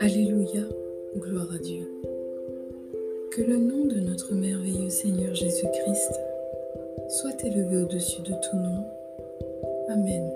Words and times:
Alléluia, 0.00 0.62
gloire 1.16 1.48
à 1.54 1.58
Dieu. 1.58 1.86
Que 3.30 3.42
le 3.42 3.56
nom 3.56 3.86
de 3.86 4.00
notre 4.00 4.34
merveilleux 4.34 4.90
Seigneur 4.90 5.34
Jésus-Christ 5.34 6.20
soit 7.08 7.44
élevé 7.44 7.78
au-dessus 7.78 8.20
de 8.22 8.32
tout 8.32 8.56
nom. 8.56 8.84
Amen. 9.88 10.30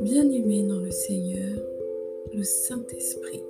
Bien-aimé 0.00 0.62
dans 0.68 0.78
le 0.78 0.90
Seigneur, 0.90 1.58
le 2.32 2.42
Saint-Esprit. 2.44 3.42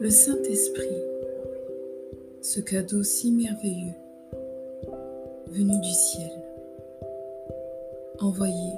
Le 0.00 0.10
Saint-Esprit, 0.10 1.02
ce 2.40 2.60
cadeau 2.60 3.02
si 3.02 3.30
merveilleux, 3.30 3.94
venu 5.46 5.78
du 5.80 5.90
ciel, 5.90 6.30
envoyé 8.20 8.72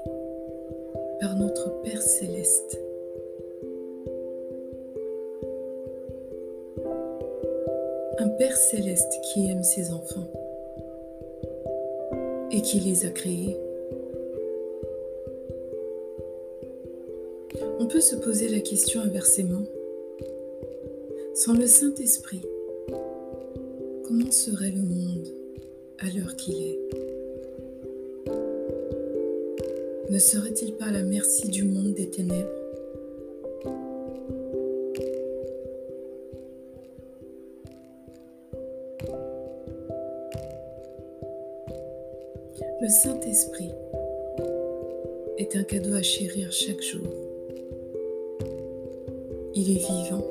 par 1.20 1.36
notre 1.36 1.82
Père 1.82 2.02
céleste. 2.02 2.78
Un 8.18 8.28
Père 8.28 8.56
céleste 8.56 9.12
qui 9.32 9.50
aime 9.50 9.62
ses 9.62 9.90
enfants 9.90 10.30
et 12.50 12.60
qui 12.60 12.80
les 12.80 13.06
a 13.06 13.10
créés. 13.10 13.56
On 17.80 17.86
peut 17.86 18.00
se 18.00 18.16
poser 18.16 18.48
la 18.48 18.60
question 18.60 19.00
inversement. 19.00 19.64
Sans 21.34 21.52
le 21.52 21.66
Saint-Esprit, 21.66 22.42
comment 24.04 24.30
serait 24.30 24.70
le 24.70 24.82
monde 24.82 25.26
à 25.98 26.06
l'heure 26.06 26.36
qu'il 26.36 26.62
est? 26.62 26.78
Ne 30.10 30.18
serait-il 30.18 30.74
pas 30.74 30.92
la 30.92 31.02
merci 31.02 31.48
du 31.48 31.64
monde 31.64 31.94
des 31.94 32.08
ténèbres? 32.08 32.48
Le 42.80 42.88
Saint-Esprit 42.88 43.72
est 45.38 45.56
un 45.56 45.64
cadeau 45.64 45.94
à 45.94 46.02
chérir 46.02 46.52
chaque 46.52 46.80
jour. 46.80 47.08
Il 49.56 49.70
est 49.72 49.84
vivant 49.84 50.24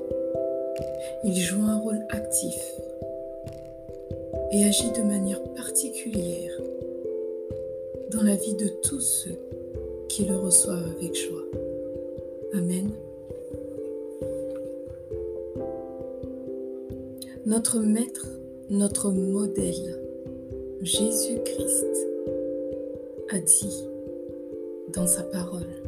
il 1.24 1.36
joue 1.36 1.62
un 1.62 1.78
rôle 1.78 2.06
actif 2.10 2.62
et 4.52 4.64
agit 4.66 4.92
de 4.92 5.02
manière 5.02 5.42
particulière 5.56 6.52
dans 8.12 8.24
la 8.24 8.36
vie 8.36 8.54
de 8.56 8.68
tous 8.84 9.00
ceux 9.00 9.38
qui 10.10 10.26
le 10.26 10.36
reçoivent 10.36 10.92
avec 10.98 11.16
joie. 11.16 11.46
Amen. 12.54 12.92
Notre 17.46 17.80
Maître, 17.80 18.28
notre 18.70 19.12
modèle, 19.12 20.00
Jésus-Christ, 20.82 22.08
a 23.30 23.40
dit 23.40 23.88
dans 24.94 25.08
sa 25.08 25.24
parole, 25.24 25.83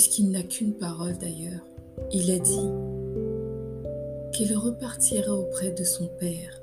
puisqu'il 0.00 0.30
n'a 0.30 0.42
qu'une 0.42 0.72
parole 0.72 1.18
d'ailleurs, 1.18 1.60
il 2.10 2.30
a 2.30 2.38
dit 2.38 2.70
qu'il 4.32 4.56
repartira 4.56 5.36
auprès 5.36 5.72
de 5.72 5.84
son 5.84 6.06
Père, 6.18 6.62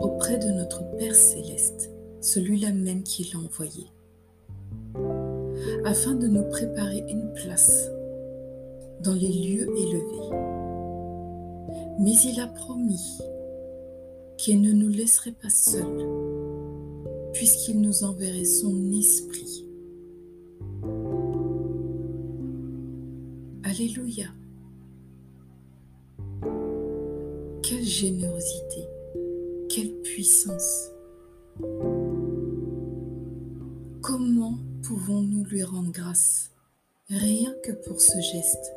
auprès 0.00 0.38
de 0.38 0.52
notre 0.52 0.90
Père 0.96 1.14
céleste, 1.14 1.90
celui-là 2.22 2.72
même 2.72 3.02
qui 3.02 3.30
l'a 3.30 3.40
envoyé, 3.40 3.88
afin 5.84 6.14
de 6.14 6.26
nous 6.26 6.44
préparer 6.44 7.04
une 7.10 7.30
place 7.34 7.90
dans 9.02 9.12
les 9.12 9.28
lieux 9.28 9.68
élevés. 9.76 10.30
Mais 12.00 12.14
il 12.24 12.40
a 12.40 12.46
promis 12.46 13.18
qu'il 14.38 14.62
ne 14.62 14.72
nous 14.72 14.88
laisserait 14.88 15.36
pas 15.42 15.50
seuls, 15.50 16.08
puisqu'il 17.34 17.82
nous 17.82 18.02
enverrait 18.02 18.46
son 18.46 18.90
esprit 18.92 19.65
Alléluia. 23.78 24.24
Quelle 27.62 27.84
générosité, 27.84 28.88
quelle 29.68 29.92
puissance. 30.00 30.92
Comment 34.00 34.54
pouvons-nous 34.82 35.44
lui 35.44 35.62
rendre 35.62 35.92
grâce? 35.92 36.50
Rien 37.10 37.54
que 37.62 37.72
pour 37.72 38.00
ce 38.00 38.18
geste 38.18 38.72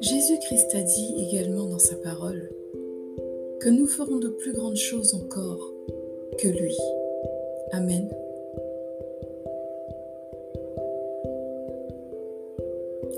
Jésus-Christ 0.00 0.74
a 0.74 0.82
dit 0.82 1.14
également 1.18 1.68
dans 1.68 1.78
sa 1.78 1.94
parole 1.96 2.50
que 3.60 3.68
nous 3.68 3.86
ferons 3.86 4.18
de 4.18 4.28
plus 4.28 4.54
grandes 4.54 4.76
choses 4.76 5.14
encore 5.14 5.72
que 6.36 6.48
lui. 6.48 6.76
Amen. 7.70 8.10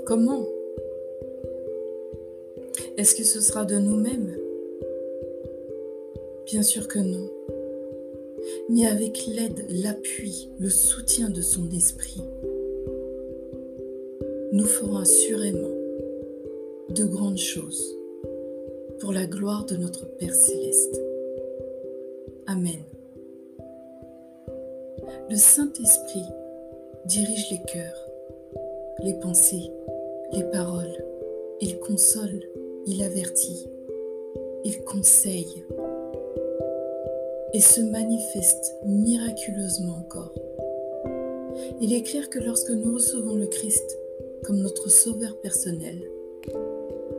Comment 0.05 0.45
Est-ce 2.97 3.15
que 3.15 3.23
ce 3.23 3.39
sera 3.39 3.63
de 3.63 3.77
nous-mêmes? 3.77 4.35
Bien 6.45 6.61
sûr 6.61 6.87
que 6.89 6.99
non. 6.99 7.29
Mais 8.69 8.85
avec 8.85 9.25
l'aide, 9.27 9.65
l'appui, 9.69 10.49
le 10.59 10.69
soutien 10.69 11.29
de 11.29 11.41
son 11.41 11.69
esprit, 11.71 12.21
nous 14.51 14.65
ferons 14.65 14.97
assurément 14.97 15.75
de 16.89 17.05
grandes 17.05 17.37
choses 17.37 17.97
pour 18.99 19.13
la 19.13 19.25
gloire 19.25 19.65
de 19.65 19.77
notre 19.77 20.05
Père 20.17 20.35
céleste. 20.35 21.01
Amen. 22.47 22.83
Le 25.29 25.35
Saint-Esprit 25.37 26.25
dirige 27.05 27.51
les 27.51 27.61
cœurs, 27.71 28.09
les 28.99 29.13
pensées, 29.15 29.71
les 30.33 30.43
paroles. 30.43 31.05
Il 31.61 31.79
console, 31.79 32.41
il 32.87 33.03
avertit, 33.03 33.69
il 34.65 34.83
conseille 34.83 35.63
et 37.53 37.59
se 37.59 37.81
manifeste 37.81 38.75
miraculeusement 38.85 39.97
encore. 39.99 40.33
Il 41.79 41.93
est 41.93 42.01
clair 42.01 42.29
que 42.29 42.39
lorsque 42.39 42.71
nous 42.71 42.95
recevons 42.95 43.35
le 43.35 43.45
Christ 43.45 43.99
comme 44.43 44.57
notre 44.57 44.89
Sauveur 44.89 45.37
personnel, 45.37 46.01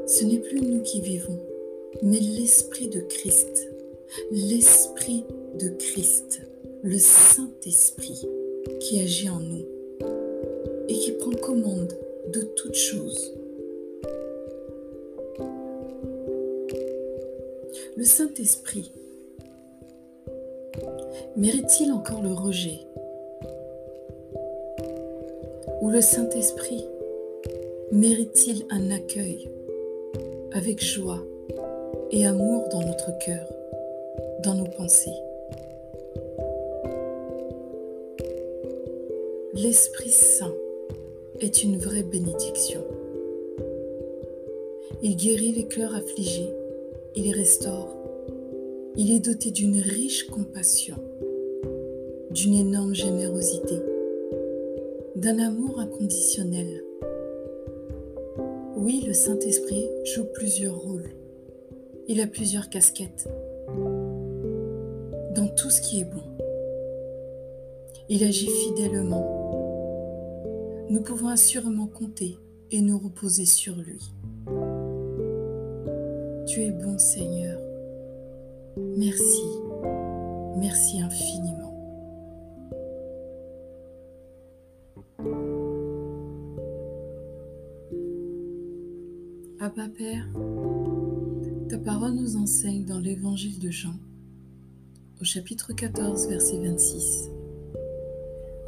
ce 0.06 0.24
n'est 0.24 0.40
plus 0.40 0.60
nous 0.60 0.82
qui 0.82 1.00
vivons, 1.00 1.38
mais 2.02 2.18
l'Esprit 2.18 2.88
de 2.88 3.00
Christ, 3.00 3.68
l'Esprit 4.32 5.24
de 5.58 5.68
Christ, 5.68 6.42
le 6.82 6.98
Saint-Esprit 6.98 8.28
qui 8.80 9.00
agit 9.00 9.30
en 9.30 9.40
nous 9.40 9.64
et 10.88 10.94
qui 10.94 11.12
prend 11.12 11.30
commande 11.30 11.94
de 12.28 12.40
toutes 12.56 12.74
choses. 12.74 13.32
Le 17.96 18.04
Saint-Esprit 18.04 18.92
mérite-t-il 21.36 21.92
encore 21.92 22.22
le 22.22 22.32
rejet? 22.32 22.80
Ou 25.80 25.90
le 25.90 26.00
Saint-Esprit 26.00 26.84
mérite-t-il 27.92 28.64
un 28.70 28.90
accueil 28.90 29.50
avec 30.52 30.82
joie 30.82 31.22
et 32.10 32.26
amour 32.26 32.68
dans 32.70 32.82
notre 32.82 33.16
cœur, 33.18 33.46
dans 34.42 34.54
nos 34.54 34.70
pensées? 34.70 35.16
L'Esprit 39.54 40.10
Saint 40.10 40.54
est 41.44 41.62
une 41.62 41.76
vraie 41.76 42.02
bénédiction. 42.02 42.80
Il 45.02 45.14
guérit 45.14 45.52
les 45.52 45.68
cœurs 45.68 45.94
affligés, 45.94 46.48
il 47.14 47.24
les 47.24 47.32
restaure. 47.32 47.94
Il 48.96 49.14
est 49.14 49.20
doté 49.20 49.50
d'une 49.50 49.78
riche 49.78 50.26
compassion, 50.28 50.96
d'une 52.30 52.54
énorme 52.54 52.94
générosité, 52.94 53.74
d'un 55.16 55.38
amour 55.38 55.80
inconditionnel. 55.80 56.82
Oui, 58.76 59.04
le 59.06 59.12
Saint-Esprit 59.12 59.86
joue 60.04 60.24
plusieurs 60.32 60.78
rôles. 60.78 61.10
Il 62.08 62.22
a 62.22 62.26
plusieurs 62.26 62.70
casquettes 62.70 63.28
dans 65.34 65.48
tout 65.48 65.68
ce 65.68 65.82
qui 65.82 66.00
est 66.00 66.04
bon. 66.04 66.22
Il 68.08 68.24
agit 68.24 68.48
fidèlement. 68.48 69.43
Nous 70.94 71.02
pouvons 71.02 71.26
assurément 71.26 71.88
compter 71.88 72.38
et 72.70 72.80
nous 72.80 72.96
reposer 72.96 73.46
sur 73.46 73.74
lui. 73.74 73.98
Tu 76.46 76.60
es 76.60 76.70
bon 76.70 76.96
Seigneur. 76.98 77.58
Merci. 78.96 79.42
Merci 80.56 81.00
infiniment. 81.00 81.74
Abba 89.58 89.88
Père, 89.98 90.28
ta 91.70 91.78
parole 91.78 92.12
nous 92.12 92.36
enseigne 92.36 92.84
dans 92.84 93.00
l'évangile 93.00 93.58
de 93.58 93.70
Jean, 93.72 93.96
au 95.20 95.24
chapitre 95.24 95.72
14, 95.72 96.28
verset 96.28 96.60
26. 96.60 97.30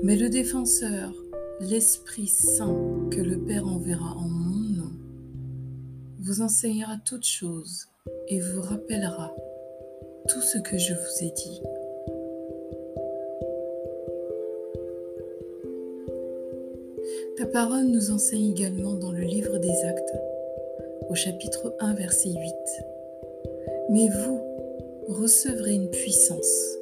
Mais 0.03 0.17
le 0.17 0.29
défenseur, 0.29 1.15
l'Esprit 1.61 2.27
Saint 2.27 3.09
que 3.11 3.21
le 3.21 3.39
Père 3.39 3.67
enverra 3.67 4.15
en 4.15 4.29
mon 4.29 4.83
nom, 4.83 4.93
vous 6.21 6.43
enseignera 6.43 6.97
toutes 7.05 7.25
choses 7.25 7.87
et 8.29 8.41
vous 8.41 8.61
rappellera 8.61 9.35
tout 10.29 10.43
ce 10.43 10.59
que 10.59 10.77
je 10.77 10.93
vous 10.93 11.25
ai 11.25 11.31
dit. 11.31 11.63
Ta 17.39 17.47
parole 17.47 17.87
nous 17.87 18.11
enseigne 18.11 18.51
également 18.51 18.95
dans 18.95 19.13
le 19.13 19.23
livre 19.23 19.59
des 19.59 19.85
actes, 19.85 20.15
au 21.09 21.15
chapitre 21.15 21.75
1, 21.81 21.95
verset 21.95 22.31
8. 22.31 22.55
Mais 23.91 24.09
vous 24.09 24.41
recevrez 25.09 25.75
une 25.75 25.91
puissance 25.91 26.77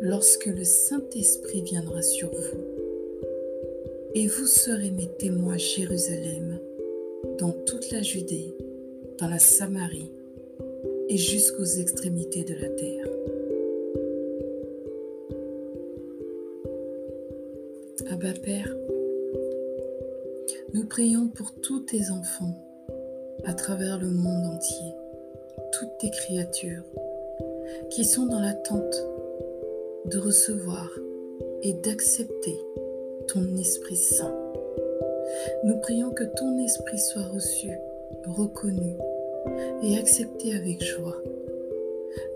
lorsque 0.00 0.46
le 0.46 0.64
Saint-Esprit 0.64 1.62
viendra 1.62 2.02
sur 2.02 2.30
vous. 2.30 2.79
Et 4.12 4.26
vous 4.26 4.46
serez 4.46 4.90
mes 4.90 5.06
témoins 5.06 5.56
Jérusalem, 5.56 6.58
dans 7.38 7.52
toute 7.52 7.92
la 7.92 8.02
Judée, 8.02 8.52
dans 9.18 9.28
la 9.28 9.38
Samarie 9.38 10.10
et 11.08 11.16
jusqu'aux 11.16 11.64
extrémités 11.64 12.42
de 12.42 12.54
la 12.54 12.68
terre. 12.70 13.06
Abba 18.10 18.32
Père, 18.42 18.76
nous 20.74 20.86
prions 20.86 21.28
pour 21.28 21.52
tous 21.60 21.80
tes 21.80 22.10
enfants 22.10 22.58
à 23.44 23.54
travers 23.54 24.00
le 24.00 24.10
monde 24.10 24.44
entier, 24.44 24.92
toutes 25.72 25.98
tes 26.00 26.10
créatures 26.10 26.84
qui 27.90 28.04
sont 28.04 28.26
dans 28.26 28.40
l'attente 28.40 29.04
de 30.06 30.18
recevoir 30.18 30.90
et 31.62 31.74
d'accepter 31.74 32.58
Esprit 33.38 33.96
Saint. 33.96 34.34
Nous 35.64 35.78
prions 35.78 36.10
que 36.10 36.24
ton 36.24 36.58
Esprit 36.58 36.98
soit 36.98 37.28
reçu, 37.28 37.68
reconnu 38.26 38.96
et 39.84 39.98
accepté 39.98 40.54
avec 40.54 40.82
joie. 40.82 41.22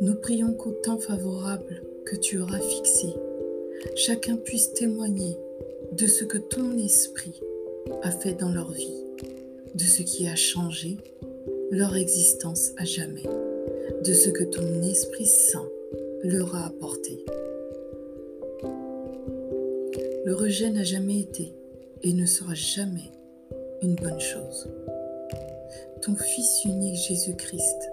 Nous 0.01 0.15
prions 0.15 0.53
qu'au 0.55 0.71
temps 0.71 0.99
favorable 0.99 1.83
que 2.05 2.15
tu 2.17 2.39
auras 2.39 2.61
fixé, 2.61 3.09
chacun 3.97 4.37
puisse 4.37 4.73
témoigner 4.73 5.37
de 5.93 6.07
ce 6.07 6.25
que 6.25 6.39
ton 6.39 6.79
Esprit 6.79 7.41
a 8.03 8.13
fait 8.13 8.35
dans 8.35 8.53
leur 8.53 8.71
vie, 8.71 9.05
de 9.75 9.83
ce 9.83 10.03
qui 10.03 10.29
a 10.29 10.37
changé 10.37 10.99
leur 11.71 11.97
existence 11.97 12.71
à 12.77 12.85
jamais, 12.85 13.29
de 14.05 14.13
ce 14.13 14.31
que 14.31 14.45
ton 14.45 14.83
Esprit 14.83 15.27
Saint 15.27 15.69
leur 16.23 16.55
a 16.55 16.67
apporté. 16.67 17.25
Le 20.25 20.35
rejet 20.35 20.71
n'a 20.71 20.85
jamais 20.85 21.21
été 21.21 21.53
et 22.03 22.15
ne 22.15 22.25
sera 22.25 22.55
jamais 22.55 23.11
une 23.83 23.95
bonne 23.95 24.21
chose. 24.21 24.69
Ton 26.01 26.17
Fils 26.17 26.65
unique 26.65 26.97
Jésus-Christ 26.97 27.91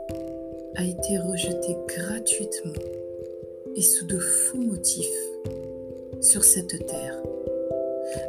a 0.76 0.86
été 0.86 1.18
rejeté 1.18 1.76
gratuitement 1.88 2.82
et 3.76 3.82
sous 3.82 4.06
de 4.06 4.18
faux 4.18 4.60
motifs 4.60 5.06
sur 6.22 6.46
cette 6.46 6.86
terre. 6.86 7.22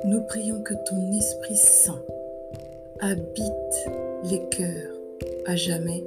Nous 0.05 0.23
prions 0.23 0.63
que 0.63 0.75
ton 0.85 1.13
Esprit 1.13 1.57
Saint 1.57 2.05
habite 2.99 3.89
les 4.25 4.43
cœurs 4.51 4.97
à 5.47 5.55
jamais 5.55 6.03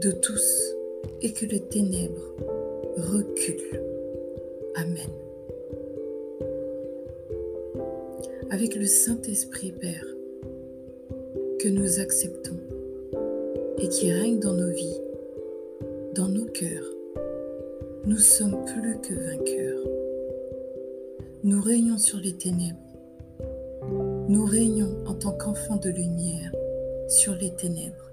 de 0.00 0.10
tous 0.10 0.74
et 1.22 1.32
que 1.32 1.46
les 1.46 1.60
ténèbres 1.60 2.34
reculent. 2.96 3.82
Amen. 4.74 5.23
Avec 8.54 8.76
le 8.76 8.86
Saint-Esprit, 8.86 9.72
Père, 9.72 10.06
que 11.58 11.68
nous 11.68 11.98
acceptons 11.98 12.56
et 13.78 13.88
qui 13.88 14.12
règne 14.12 14.38
dans 14.38 14.52
nos 14.52 14.70
vies, 14.70 15.00
dans 16.14 16.28
nos 16.28 16.44
cœurs, 16.44 16.86
nous 18.06 18.18
sommes 18.18 18.64
plus 18.64 19.00
que 19.00 19.12
vainqueurs. 19.12 19.88
Nous 21.42 21.60
régnons 21.60 21.98
sur 21.98 22.20
les 22.20 22.34
ténèbres. 22.34 22.78
Nous 24.28 24.44
régnons 24.44 25.04
en 25.04 25.14
tant 25.14 25.32
qu'enfants 25.32 25.78
de 25.78 25.90
lumière 25.90 26.52
sur 27.08 27.34
les 27.34 27.52
ténèbres. 27.56 28.12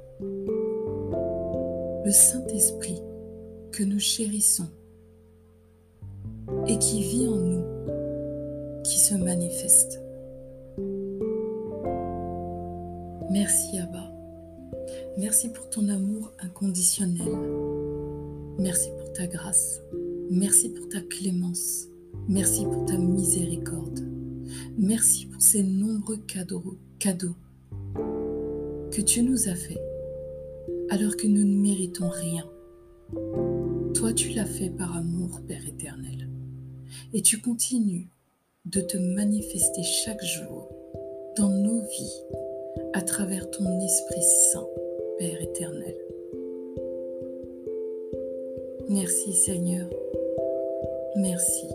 Le 2.03 2.11
Saint-Esprit 2.11 2.99
que 3.71 3.83
nous 3.83 3.99
chérissons 3.99 4.69
et 6.67 6.79
qui 6.79 7.03
vit 7.03 7.27
en 7.27 7.35
nous, 7.35 8.81
qui 8.83 8.97
se 8.97 9.13
manifeste. 9.13 10.01
Merci 13.31 13.79
Abba. 13.79 14.11
Merci 15.17 15.47
pour 15.47 15.69
ton 15.69 15.87
amour 15.87 16.33
inconditionnel. 16.39 17.31
Merci 18.59 18.89
pour 18.97 19.13
ta 19.13 19.25
grâce. 19.25 19.81
Merci 20.29 20.67
pour 20.67 20.89
ta 20.89 20.99
clémence. 20.99 21.87
Merci 22.27 22.65
pour 22.65 22.85
ta 22.85 22.97
miséricorde. 22.97 24.01
Merci 24.77 25.27
pour 25.27 25.41
ces 25.41 25.63
nombreux 25.63 26.17
cadeaux, 26.17 26.77
que 28.91 28.99
tu 28.99 29.23
nous 29.23 29.47
as 29.47 29.55
faits 29.55 29.81
alors 30.89 31.15
que 31.15 31.27
nous 31.27 31.45
ne 31.45 31.61
méritons 31.61 32.09
rien. 32.09 32.43
Toi, 33.93 34.11
tu 34.11 34.33
l'as 34.33 34.45
fait 34.45 34.71
par 34.71 34.97
amour, 34.97 35.39
Père 35.47 35.65
éternel. 35.65 36.27
Et 37.13 37.21
tu 37.21 37.39
continues 37.39 38.09
de 38.65 38.81
te 38.81 38.97
manifester 38.97 39.83
chaque 39.83 40.21
jour 40.21 40.67
dans 41.37 41.49
nos 41.49 41.79
vies 41.79 42.40
à 43.01 43.03
travers 43.03 43.49
ton 43.49 43.79
Esprit 43.79 44.21
Saint, 44.21 44.67
Père 45.17 45.41
éternel. 45.41 45.95
Merci 48.89 49.33
Seigneur. 49.33 49.89
Merci. 51.15 51.65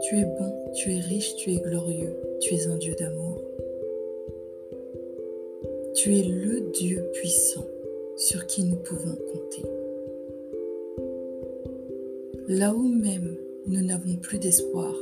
Tu 0.00 0.20
es 0.20 0.24
bon, 0.24 0.72
tu 0.72 0.94
es 0.94 1.00
riche, 1.00 1.36
tu 1.36 1.52
es 1.52 1.58
glorieux, 1.58 2.16
tu 2.40 2.54
es 2.54 2.66
un 2.66 2.78
Dieu 2.78 2.94
d'amour. 2.94 3.42
Tu 5.94 6.18
es 6.18 6.22
le 6.22 6.70
Dieu 6.72 7.04
puissant 7.12 7.66
sur 8.16 8.46
qui 8.46 8.64
nous 8.64 8.76
pouvons 8.76 9.16
compter. 9.16 9.68
Là 12.48 12.72
où 12.72 12.88
même 12.88 13.36
nous 13.66 13.82
n'avons 13.82 14.16
plus 14.22 14.38
d'espoir, 14.38 14.94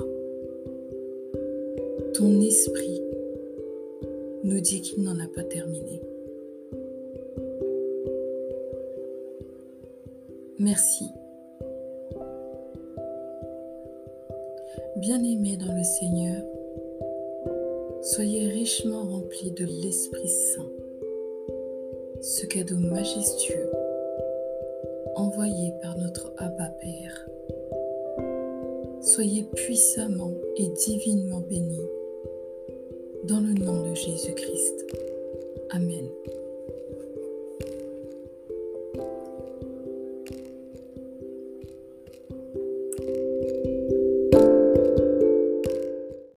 ton 2.15 2.41
esprit 2.41 3.01
nous 4.49 4.61
dit 4.61 4.81
qu'il 4.81 5.03
n'en 5.03 5.19
a 5.21 5.27
pas 5.29 5.43
terminé. 5.43 6.01
Merci. 10.59 11.05
Bien-aimés 14.97 15.59
dans 15.59 15.75
le 15.75 15.83
Seigneur, 15.83 16.43
soyez 18.01 18.49
richement 18.49 19.03
remplis 19.03 19.51
de 19.51 19.67
l'Esprit 19.67 20.29
Saint, 20.29 20.71
ce 22.23 22.47
cadeau 22.47 22.79
majestueux 22.79 23.71
envoyé 25.15 25.75
par 25.83 25.99
notre 25.99 26.33
Abba 26.39 26.71
Père. 26.81 27.29
Soyez 29.03 29.45
puissamment 29.55 30.33
et 30.57 30.69
divinement 30.69 31.41
bénis 31.41 31.98
dans 33.29 33.41
le 33.41 33.53
nom 33.53 33.83
de 33.83 33.95
Jésus-Christ. 33.95 34.87
Amen. 35.71 36.09